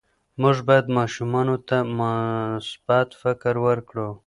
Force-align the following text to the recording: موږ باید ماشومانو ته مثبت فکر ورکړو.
موږ 0.41 0.57
باید 0.67 0.85
ماشومانو 0.99 1.55
ته 1.67 1.77
مثبت 1.99 3.07
فکر 3.21 3.53
ورکړو. 3.67 4.09